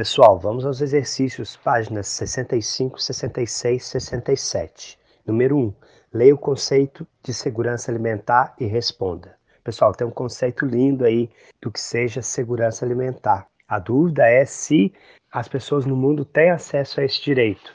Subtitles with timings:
[0.00, 4.98] Pessoal, vamos aos exercícios, páginas 65, 66, 67.
[5.26, 5.74] Número 1.
[6.14, 9.36] Leia o conceito de segurança alimentar e responda.
[9.62, 11.28] Pessoal, tem um conceito lindo aí
[11.60, 13.46] do que seja segurança alimentar.
[13.68, 14.90] A dúvida é se
[15.30, 17.70] as pessoas no mundo têm acesso a esse direito,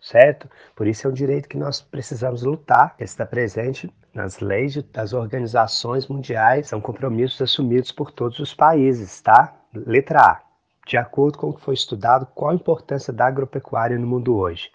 [0.00, 0.50] certo?
[0.74, 5.12] Por isso é um direito que nós precisamos lutar, que está presente nas leis das
[5.12, 9.54] organizações mundiais, são compromissos assumidos por todos os países, tá?
[9.72, 10.47] Letra A.
[10.88, 14.72] De acordo com o que foi estudado, qual a importância da agropecuária no mundo hoje?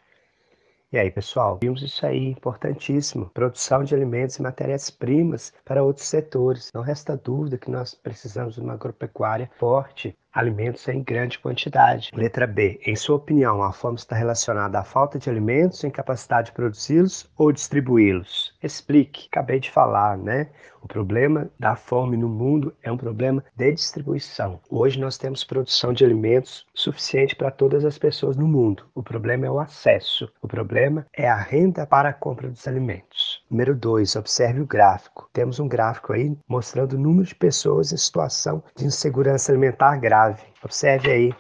[0.92, 3.32] E aí, pessoal, vimos isso aí, importantíssimo.
[3.32, 6.70] Produção de alimentos e matérias-primas para outros setores.
[6.72, 12.10] Não resta dúvida que nós precisamos de uma agropecuária forte, alimentos em grande quantidade.
[12.14, 12.80] Letra B.
[12.86, 17.52] Em sua opinião, a fome está relacionada à falta de alimentos, incapacidade de produzi-los ou
[17.52, 18.54] distribuí-los?
[18.62, 19.28] Explique.
[19.32, 20.50] Acabei de falar, né?
[20.84, 24.60] O problema da fome no mundo é um problema de distribuição.
[24.70, 28.86] Hoje nós temos produção de alimentos suficiente para todas as pessoas no mundo.
[28.94, 30.30] O problema é o acesso.
[30.42, 33.42] O problema é a renda para a compra dos alimentos.
[33.50, 35.30] Número 2, observe o gráfico.
[35.32, 40.23] Temos um gráfico aí mostrando o número de pessoas em situação de insegurança alimentar grave.
[40.64, 41.36] Observe aí,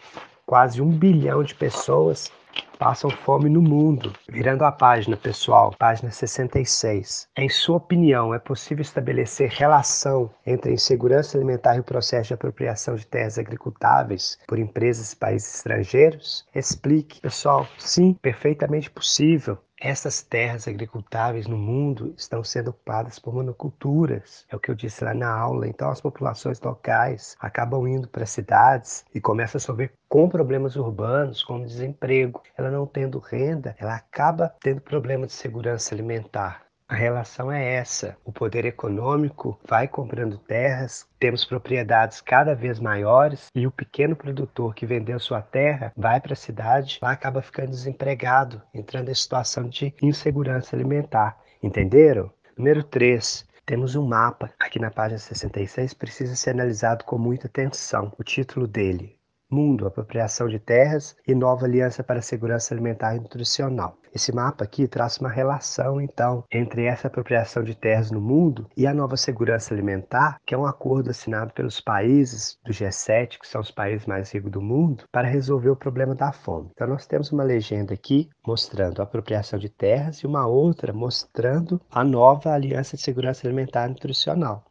[0.45, 2.31] quase um bilhão de pessoas
[2.77, 4.13] passam fome no mundo.
[4.29, 7.27] Virando a página, pessoal, página 66.
[7.37, 12.33] Em sua opinião, é possível estabelecer relação entre a insegurança alimentar e o processo de
[12.33, 16.45] apropriação de terras agricultáveis por empresas e países estrangeiros?
[16.53, 17.21] Explique.
[17.21, 19.57] Pessoal, sim, perfeitamente possível.
[19.85, 24.45] Essas terras agricultáveis no mundo estão sendo ocupadas por monoculturas.
[24.49, 25.67] É o que eu disse lá na aula.
[25.67, 31.43] Então, as populações locais acabam indo para cidades e começam a sofrer com problemas urbanos,
[31.43, 32.41] como desemprego.
[32.57, 36.63] Ela não tendo renda, ela acaba tendo problema de segurança alimentar.
[36.94, 38.16] A relação é essa.
[38.23, 44.75] O poder econômico vai comprando terras, temos propriedades cada vez maiores e o pequeno produtor
[44.75, 49.67] que vendeu sua terra vai para a cidade, lá acaba ficando desempregado, entrando em situação
[49.67, 51.35] de insegurança alimentar.
[51.63, 52.31] Entenderam?
[52.56, 53.44] Número 3.
[53.66, 58.13] Temos um mapa aqui na página 66, precisa ser analisado com muita atenção.
[58.19, 59.17] O título dele:
[59.53, 63.96] Mundo, apropriação de terras e nova aliança para a segurança alimentar e nutricional.
[64.14, 68.86] Esse mapa aqui traça uma relação, então, entre essa apropriação de terras no mundo e
[68.86, 73.62] a nova segurança alimentar, que é um acordo assinado pelos países do G7, que são
[73.62, 76.70] os países mais ricos do mundo, para resolver o problema da fome.
[76.74, 81.81] Então, nós temos uma legenda aqui mostrando a apropriação de terras e uma outra mostrando
[81.91, 84.64] a nova aliança de segurança alimentar e nutricional.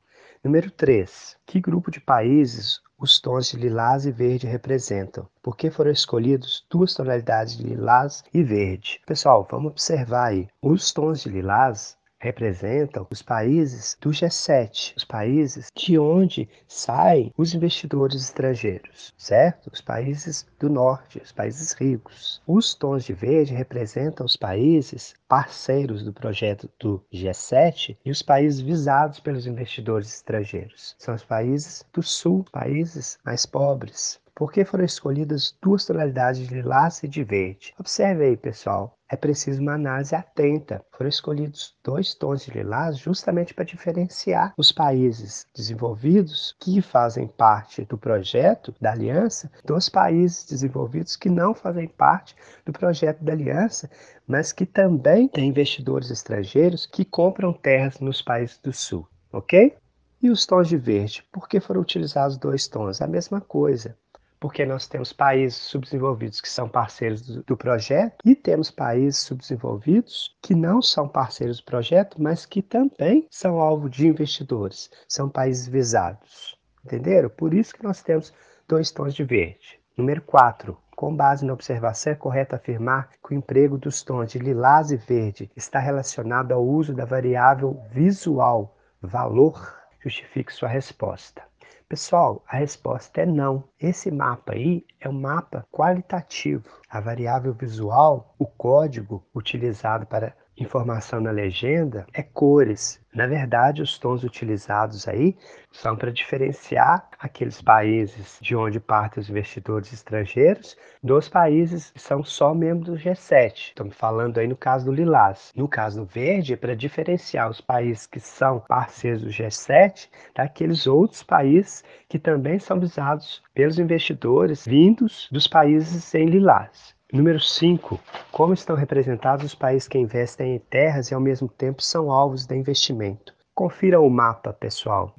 [0.44, 1.36] Número 3.
[1.46, 5.26] Que grupo de países os tons de lilás e verde representam.
[5.42, 9.00] Por que foram escolhidos duas tonalidades de lilás e verde?
[9.04, 10.48] Pessoal, vamos observar aí.
[10.62, 17.52] Os tons de lilás representam os países do G7, os países de onde saem os
[17.52, 19.68] investidores estrangeiros, certo?
[19.72, 22.40] Os países do norte, os países ricos.
[22.46, 28.60] Os tons de verde representam os países parceiros do projeto do G7 e os países
[28.60, 30.94] visados pelos investidores estrangeiros.
[30.98, 36.54] São os países do sul, países mais pobres, por que foram escolhidas duas tonalidades de
[36.54, 37.74] lilás e de verde?
[37.78, 38.96] Observe aí, pessoal.
[39.08, 40.82] É preciso uma análise atenta.
[40.90, 47.84] Foram escolhidos dois tons de lilás justamente para diferenciar os países desenvolvidos que fazem parte
[47.84, 53.90] do projeto da aliança dos países desenvolvidos que não fazem parte do projeto da aliança,
[54.26, 59.76] mas que também têm investidores estrangeiros que compram terras nos países do sul, ok?
[60.22, 61.22] E os tons de verde?
[61.30, 63.02] Por que foram utilizados dois tons?
[63.02, 63.94] A mesma coisa
[64.42, 70.36] porque nós temos países subdesenvolvidos que são parceiros do, do, projeto e temos países subdesenvolvidos
[70.42, 75.68] que não são parceiros do projeto, mas que também são alvo de investidores, são países
[75.68, 76.58] visados.
[76.84, 77.30] Entenderam?
[77.30, 78.34] Por isso que nós temos
[78.66, 79.78] dois tons de verde.
[79.96, 80.76] Número 4.
[80.96, 84.96] Com base na observação, é correto afirmar que o emprego dos tons de lilás e
[84.96, 89.80] verde está relacionado ao uso da variável visual, valor.
[90.00, 91.44] Justifique sua resposta.
[91.92, 93.64] Pessoal, a resposta é não.
[93.78, 96.64] Esse mapa aí é um mapa qualitativo.
[96.88, 103.00] A variável visual, o código utilizado para informação na legenda é cores.
[103.14, 105.36] Na verdade, os tons utilizados aí
[105.70, 112.24] são para diferenciar aqueles países de onde partem os investidores estrangeiros dos países que são
[112.24, 113.68] só membros do G7.
[113.68, 115.52] Estamos falando aí no caso do lilás.
[115.54, 120.86] No caso do verde, é para diferenciar os países que são parceiros do G7 daqueles
[120.86, 126.94] outros países que também são visados pelos investidores vindos dos países em lilás.
[127.12, 128.00] Número 5.
[128.30, 132.46] Como estão representados os países que investem em terras e ao mesmo tempo são alvos
[132.46, 133.34] de investimento?
[133.54, 135.14] Confira o mapa, pessoal.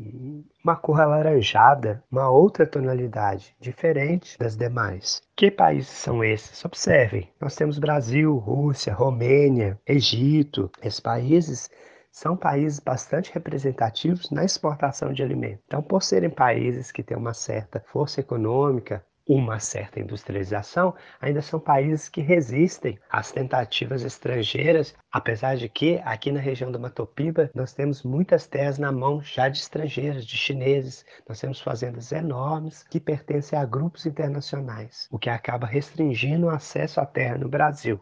[0.64, 5.22] Uma cor alaranjada, uma outra tonalidade, diferente das demais.
[5.36, 6.66] Que países são esses?
[6.66, 7.30] Observem.
[7.40, 10.72] Nós temos Brasil, Rússia, Romênia, Egito.
[10.82, 11.70] Esses países
[12.12, 15.64] são países bastante representativos na exportação de alimentos.
[15.68, 21.60] Então, por serem países que têm uma certa força econômica, uma certa industrialização, ainda são
[21.60, 27.74] países que resistem às tentativas estrangeiras, apesar de que aqui na região do Matopiba nós
[27.74, 31.06] temos muitas terras na mão já de estrangeiros, de chineses.
[31.28, 37.00] Nós temos fazendas enormes que pertencem a grupos internacionais, o que acaba restringindo o acesso
[37.00, 38.02] à terra no Brasil.